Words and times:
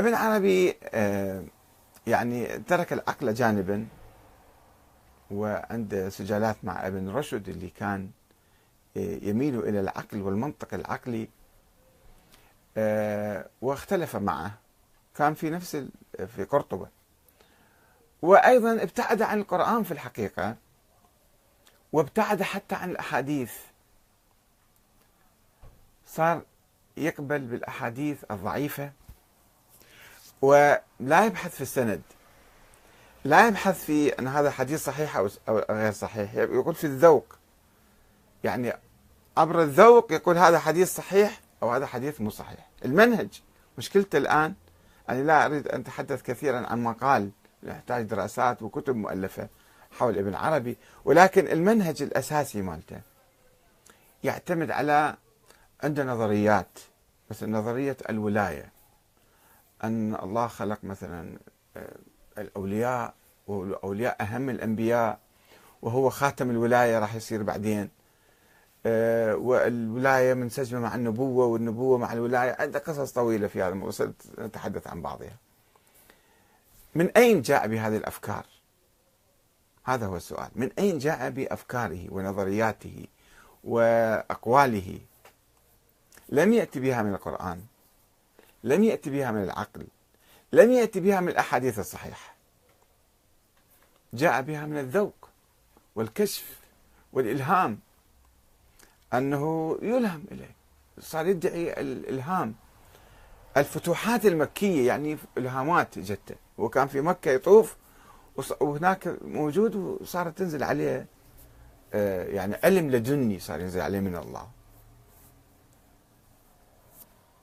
ابن 0.00 0.14
عربي 0.14 0.76
آه، 0.84 1.44
يعني 2.06 2.58
ترك 2.58 2.92
العقل 2.92 3.34
جانبا 3.34 3.86
وعنده 5.30 6.08
سجالات 6.08 6.56
مع 6.62 6.86
ابن 6.86 7.08
رشد 7.08 7.48
اللي 7.48 7.68
كان 7.68 8.10
آه، 8.96 9.18
يميل 9.22 9.58
إلى 9.58 9.80
العقل 9.80 10.22
والمنطق 10.22 10.74
العقلي 10.74 11.28
آه، 12.76 13.46
واختلف 13.62 14.16
معه. 14.16 14.58
كان 15.14 15.34
في 15.34 15.50
نفس 15.50 15.86
في 16.26 16.44
قرطبة. 16.44 16.88
وأيضا 18.22 18.82
ابتعد 18.82 19.22
عن 19.22 19.38
القرآن 19.38 19.82
في 19.82 19.92
الحقيقة 19.92 20.56
وابتعد 21.92 22.42
حتى 22.42 22.74
عن 22.74 22.90
الأحاديث. 22.90 23.52
صار 26.06 26.42
يقبل 26.96 27.38
بالأحاديث 27.38 28.24
الضعيفة. 28.30 28.92
ولا 30.42 31.24
يبحث 31.26 31.54
في 31.54 31.60
السند. 31.60 32.02
لا 33.24 33.48
يبحث 33.48 33.84
في 33.84 34.18
أن 34.18 34.28
هذا 34.28 34.50
حديث 34.50 34.84
صحيح 34.84 35.16
أو 35.16 35.28
غير 35.70 35.92
صحيح. 35.92 36.34
يقول 36.34 36.74
في 36.74 36.84
الذوق. 36.84 37.38
يعني 38.44 38.72
عبر 39.36 39.62
الذوق 39.62 40.12
يقول 40.12 40.38
هذا 40.38 40.58
حديث 40.58 40.94
صحيح 40.94 41.40
أو 41.62 41.70
هذا 41.70 41.86
حديث 41.86 42.20
مو 42.20 42.30
صحيح. 42.30 42.68
المنهج. 42.84 43.42
مشكلته 43.78 44.18
الآن 44.18 44.54
أنا 45.08 45.22
لا 45.22 45.46
أريد 45.46 45.68
أن 45.68 45.80
أتحدث 45.80 46.22
كثيرا 46.22 46.66
عن 46.66 46.82
مقال 46.82 47.30
يحتاج 47.62 48.04
دراسات 48.04 48.62
وكتب 48.62 48.96
مؤلفة 48.96 49.48
حول 49.90 50.18
ابن 50.18 50.34
عربي 50.34 50.76
ولكن 51.04 51.48
المنهج 51.48 52.02
الأساسي 52.02 52.62
مالته 52.62 53.00
يعتمد 54.24 54.70
على 54.70 55.16
عنده 55.82 56.04
نظريات 56.04 56.78
مثل 57.30 57.50
نظرية 57.50 57.96
الولاية. 58.10 58.72
أن 59.84 60.14
الله 60.14 60.46
خلق 60.46 60.78
مثلا 60.82 61.38
آه، 61.76 61.96
الأولياء 62.38 63.14
والاولياء 63.46 64.22
أهم 64.22 64.50
الأنبياء 64.50 65.18
وهو 65.82 66.10
خاتم 66.10 66.50
الولاية 66.50 66.98
راح 66.98 67.14
يصير 67.14 67.42
بعدين 67.42 67.88
آه، 68.86 69.36
والولاية 69.36 70.34
منسجمة 70.34 70.80
مع 70.80 70.94
النبوة 70.94 71.46
والنبوة 71.46 71.98
مع 71.98 72.12
الولاية 72.12 72.56
عنده 72.58 72.78
قصص 72.78 73.12
طويلة 73.12 73.46
في 73.46 73.62
هذا 73.62 73.68
الموضوع 73.68 74.12
نتحدث 74.38 74.86
عن 74.86 75.02
بعضها. 75.02 75.36
من 76.94 77.10
أين 77.10 77.42
جاء 77.42 77.66
بهذه 77.68 77.96
الأفكار؟ 77.96 78.46
هذا 79.84 80.06
هو 80.06 80.16
السؤال، 80.16 80.48
من 80.54 80.70
أين 80.78 80.98
جاء 80.98 81.30
بأفكاره 81.30 82.06
ونظرياته 82.10 83.06
وأقواله؟ 83.64 84.98
لم 86.28 86.52
يأتي 86.52 86.80
بها 86.80 87.02
من 87.02 87.14
القرآن 87.14 87.60
لم 88.64 88.84
يأتي 88.84 89.10
بها 89.10 89.30
من 89.30 89.42
العقل 89.42 89.86
لم 90.52 90.72
يأتي 90.72 91.00
بها 91.00 91.20
من 91.20 91.28
الأحاديث 91.28 91.78
الصحيحة. 91.78 92.34
جاء 94.14 94.42
بها 94.42 94.66
من 94.66 94.78
الذوق 94.78 95.28
والكشف 95.94 96.58
والإلهام. 97.12 97.78
أنه 99.14 99.78
يلهم 99.82 100.24
إليه 100.32 100.54
صار 101.00 101.26
يدعي 101.26 101.80
الإلهام. 101.80 102.54
الفتوحات 103.56 104.26
المكية 104.26 104.86
يعني 104.86 105.18
إلهامات 105.38 105.98
جتة. 105.98 106.34
وكان 106.58 106.88
في 106.88 107.00
مكة 107.00 107.30
يطوف 107.30 107.76
وهناك 108.60 109.16
موجود 109.24 109.76
وصارت 109.76 110.38
تنزل 110.38 110.62
عليه 110.62 111.06
آه، 111.94 112.24
يعني 112.24 112.56
علم 112.64 112.90
لدني 112.90 113.38
صار 113.38 113.60
ينزل 113.60 113.80
عليه 113.80 114.00
من 114.00 114.16
الله. 114.16 114.48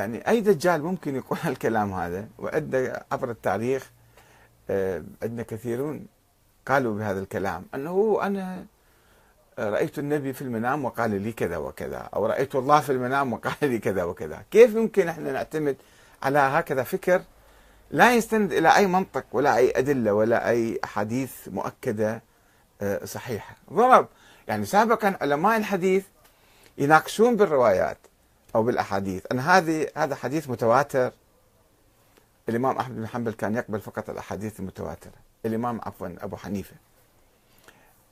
يعني 0.00 0.28
أي 0.28 0.40
دجال 0.40 0.82
ممكن 0.82 1.16
يقول 1.16 1.38
الكلام 1.52 1.92
هذا؟ 1.92 2.28
وعندنا 2.38 3.04
عبر 3.12 3.30
التاريخ 3.30 3.90
آه، 4.70 5.02
عندنا 5.22 5.42
كثيرون 5.42 6.06
قالوا 6.66 6.94
بهذا 6.94 7.20
الكلام 7.20 7.64
أنه 7.74 8.18
أنا 8.22 8.64
رأيت 9.58 9.98
النبي 9.98 10.32
في 10.32 10.42
المنام 10.42 10.84
وقال 10.84 11.22
لي 11.22 11.32
كذا 11.32 11.56
وكذا 11.56 12.08
أو 12.14 12.26
رأيت 12.26 12.54
الله 12.54 12.80
في 12.80 12.92
المنام 12.92 13.32
وقال 13.32 13.54
لي 13.62 13.78
كذا 13.78 14.04
وكذا. 14.04 14.42
كيف 14.50 14.74
يمكن 14.74 15.08
إحنا 15.08 15.32
نعتمد 15.32 15.76
على 16.22 16.38
هكذا 16.38 16.82
فكر 16.82 17.22
لا 17.90 18.14
يستند 18.14 18.52
إلى 18.52 18.76
أي 18.76 18.86
منطق 18.86 19.24
ولا 19.32 19.56
أي 19.56 19.78
أدلة 19.78 20.12
ولا 20.12 20.48
أي 20.50 20.80
أحاديث 20.84 21.48
مؤكدة 21.48 22.22
آه، 22.82 23.04
صحيحة؟ 23.04 23.56
ضرب 23.72 24.08
يعني 24.48 24.66
سابقا 24.66 25.16
علماء 25.20 25.56
الحديث 25.56 26.04
يناقشون 26.78 27.36
بالروايات 27.36 27.98
أو 28.54 28.62
بالأحاديث. 28.62 29.22
أن 29.32 29.38
هذه 29.38 29.86
هذا 29.96 30.14
حديث 30.14 30.50
متواتر. 30.50 31.12
الإمام 32.48 32.76
أحمد 32.76 32.96
بن 32.96 33.06
حنبل 33.06 33.32
كان 33.32 33.54
يقبل 33.54 33.80
فقط 33.80 34.10
الأحاديث 34.10 34.60
المتواترة. 34.60 35.12
الإمام 35.46 35.80
عفوا 35.82 36.08
أبو 36.20 36.36
حنيفة. 36.36 36.74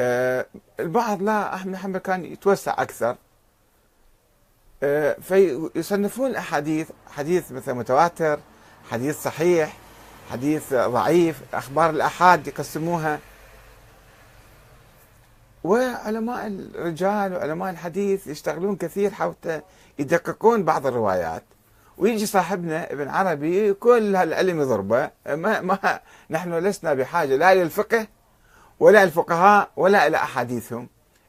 أه 0.00 0.46
البعض 0.80 1.22
لا 1.22 1.54
أحمد 1.54 1.72
بن 1.72 1.78
حنبل 1.78 1.98
كان 1.98 2.24
يتوسع 2.24 2.82
أكثر. 2.82 3.16
أه 4.82 5.16
فيصنفون 5.22 6.30
الأحاديث 6.30 6.90
حديث 7.10 7.52
مثلا 7.52 7.74
متواتر 7.74 8.40
حديث 8.90 9.22
صحيح 9.22 9.76
حديث 10.30 10.74
ضعيف 10.74 11.40
أخبار 11.54 11.90
الأحاد 11.90 12.46
يقسموها. 12.46 13.18
وعلماء 15.64 16.46
الرجال 16.46 17.32
وعلماء 17.32 17.70
الحديث 17.70 18.26
يشتغلون 18.26 18.76
كثير 18.76 19.10
حتى 19.10 19.60
يدققون 19.98 20.64
بعض 20.64 20.86
الروايات. 20.86 21.42
ويجي 21.98 22.26
صاحبنا 22.26 22.92
ابن 22.92 23.08
عربي 23.08 23.74
كل 23.74 24.16
هالعلم 24.16 24.60
يضربه. 24.60 25.10
ما, 25.26 25.60
ما 25.60 26.00
نحن 26.30 26.54
لسنا 26.54 26.94
بحاجة 26.94 27.36
لا 27.36 27.54
للفقه 27.54 28.06
ولا 28.80 29.02
الفقهاء 29.02 29.70
ولا 29.76 30.06
إلى 30.06 30.16
أحاديثهم. 30.16 30.88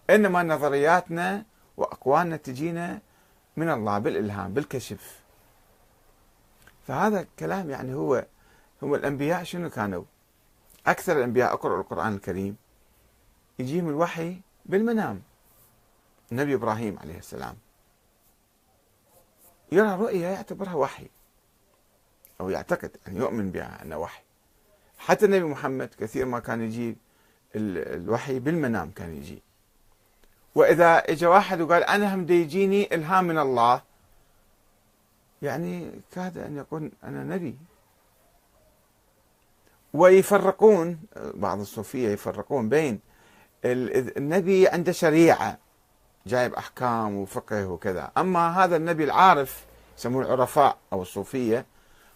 إنما 0.09 0.43
نظرياتنا 0.43 1.43
وأقوالنا 1.77 2.37
تجينا 2.37 2.99
من 3.57 3.69
الله 3.69 3.99
بالإلهام 3.99 4.53
بالكشف. 4.53 5.19
فهذا 6.87 7.19
الكلام 7.19 7.69
يعني 7.69 7.93
هو 7.93 8.25
هم 8.81 8.93
الأنبياء 8.93 9.43
شنو 9.43 9.69
كانوا؟ 9.69 10.03
أكثر 10.87 11.17
الأنبياء 11.17 11.53
أقرأوا 11.53 11.81
القرآن 11.81 12.13
الكريم. 12.15 12.64
يجيهم 13.59 13.89
الوحي 13.89 14.37
بالمنام. 14.65 15.21
النبي 16.31 16.53
إبراهيم 16.53 16.99
عليه 16.99 17.17
السلام. 17.17 17.55
يرى 19.71 19.95
رؤيا 19.95 20.29
يعتبرها 20.29 20.73
وحي. 20.73 21.07
أو 22.41 22.49
يعتقد 22.49 22.91
أن 23.07 23.17
يؤمن 23.17 23.51
بها 23.51 23.81
أنها 23.81 23.97
وحي. 23.97 24.23
حتى 24.97 25.25
النبي 25.25 25.43
محمد 25.43 25.89
كثير 25.99 26.25
ما 26.25 26.39
كان 26.39 26.61
يجي 26.61 26.97
الوحي 27.55 28.39
بالمنام 28.39 28.91
كان 28.91 29.15
يجي. 29.15 29.41
وإذا 30.55 30.97
إجا 30.97 31.27
واحد 31.27 31.61
وقال 31.61 31.83
أنا 31.83 32.15
هم 32.15 32.29
يجيني 32.29 32.95
إلهام 32.95 33.23
من 33.25 33.37
الله 33.37 33.81
يعني 35.41 35.91
كاد 36.11 36.37
أن 36.37 36.57
يقول 36.57 36.91
أنا 37.03 37.23
نبي. 37.23 37.57
ويفرقون 39.93 40.99
بعض 41.15 41.59
الصوفية 41.59 42.09
يفرقون 42.09 42.69
بين 42.69 42.99
النبي 43.65 44.67
عنده 44.67 44.91
شريعة 44.91 45.57
جايب 46.27 46.53
أحكام 46.53 47.15
وفقه 47.17 47.67
وكذا. 47.67 48.11
أما 48.17 48.63
هذا 48.63 48.75
النبي 48.75 49.03
العارف 49.03 49.65
يسموه 49.97 50.25
العرفاء 50.25 50.77
أو 50.93 51.01
الصوفية 51.01 51.65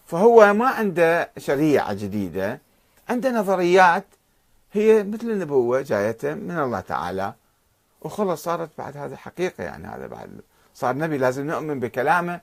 فهو 0.06 0.54
ما 0.54 0.68
عنده 0.68 1.30
شريعة 1.38 1.92
جديدة 1.92 2.60
عنده 3.08 3.30
نظريات 3.30 4.04
هي 4.72 5.02
مثل 5.02 5.30
النبوة 5.30 5.80
جايته 5.80 6.34
من 6.34 6.58
الله 6.58 6.80
تعالى. 6.80 7.34
وخلص 8.02 8.44
صارت 8.44 8.70
بعد 8.78 8.96
هذا 8.96 9.16
حقيقة 9.16 9.64
يعني 9.64 9.86
هذا 9.86 10.06
بعد 10.06 10.40
صار 10.74 10.96
نبي 10.96 11.18
لازم 11.18 11.46
نؤمن 11.46 11.80
بكلامه. 11.80 12.40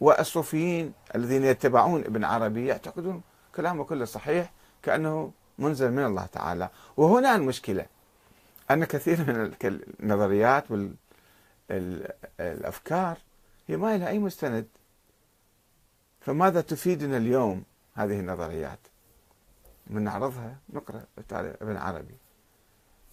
والصوفيين 0.00 0.92
الذين 1.14 1.44
يتبعون 1.44 2.00
ابن 2.00 2.24
عربي 2.24 2.66
يعتقدون 2.66 3.22
كلامه 3.56 3.84
كله 3.84 4.04
صحيح 4.04 4.52
كأنه 4.82 5.32
منزل 5.58 5.90
من 5.90 6.04
الله 6.04 6.26
تعالى. 6.26 6.68
وهنا 6.96 7.34
المشكلة. 7.34 7.86
أن 8.70 8.84
كثير 8.84 9.18
من 9.18 9.54
النظريات 10.00 10.64
والأفكار 12.40 13.18
هي 13.66 13.76
ما 13.76 13.98
لها 13.98 14.08
أي 14.08 14.18
مستند. 14.18 14.66
فماذا 16.20 16.60
تفيدنا 16.60 17.16
اليوم 17.16 17.64
هذه 17.94 18.20
النظريات؟ 18.20 18.78
من 19.86 20.02
نعرضها 20.02 20.56
نقرأ 20.72 21.04
ابن 21.32 21.76
عربي 21.76 22.14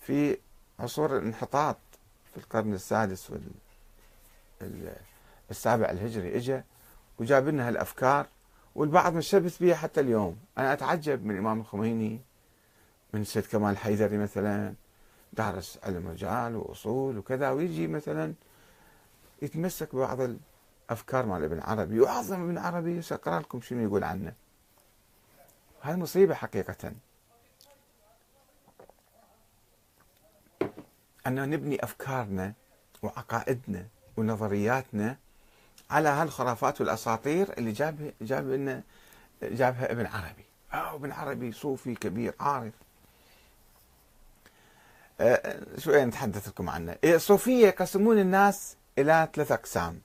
في 0.02 0.38
عصور 0.80 1.18
الانحطاط 1.18 1.78
في 2.32 2.38
القرن 2.38 2.74
السادس 2.74 3.32
والسابع 5.50 5.90
الهجري 5.90 6.38
اجى 6.38 6.62
وجاب 7.20 7.48
لنا 7.48 7.68
هالأفكار 7.68 8.28
والبعض 8.76 9.14
مشبث 9.14 9.58
بها 9.58 9.76
حتى 9.76 10.00
اليوم. 10.02 10.38
أنا 10.58 10.74
أتعجب 10.74 11.26
من 11.26 11.32
الامام 11.32 11.60
الخميني 11.60 12.22
من 13.14 13.24
سيد 13.24 13.46
كمال 13.46 13.72
الحيدري 13.72 14.18
مثلا 14.18 14.74
دارس 15.38 15.80
علم 15.84 16.08
رجال 16.08 16.56
وأصول 16.56 17.18
وكذا 17.18 17.50
ويجي 17.50 17.88
مثلا 17.88 18.34
يتمسك 19.42 19.96
ببعض 19.96 20.22
الأفكار 20.90 21.26
مال 21.26 21.44
ابن 21.44 21.60
عربي 21.60 22.04
يعظم 22.04 22.44
ابن 22.44 22.58
عربي 22.58 23.02
ساقرا 23.02 23.40
لكم 23.40 23.62
شنو 23.62 23.84
يقول 23.84 24.04
عنه؟ 24.04 24.34
هذه 25.82 25.96
مصيبة 25.96 26.34
حقيقة. 26.34 26.92
أنه 31.28 31.46
نبني 31.46 31.84
أفكارنا 31.84 32.54
وعقائدنا 33.04 33.88
ونظرياتنا 34.18 35.18
على 35.90 36.10
هالخرافات 36.10 36.82
والأساطير 36.82 37.54
اللي 37.58 37.72
جاب 37.72 38.14
جاب 38.22 38.48
لنا 38.48 38.84
جابها 39.42 39.92
ابن 39.92 40.06
عربي. 40.06 40.46
أو 40.74 40.96
ابن 40.96 41.12
عربي 41.12 41.52
صوفي 41.52 41.96
كبير 41.96 42.34
عارف. 42.40 42.74
أه 45.22 45.60
شوية 45.78 46.06
نتحدث 46.06 46.48
لكم 46.48 46.70
عنه. 46.70 46.96
الصوفية 47.04 47.68
يقسمون 47.68 48.20
الناس 48.20 48.78
إلى 48.98 49.28
ثلاث 49.36 49.52
أقسام. 49.52 50.02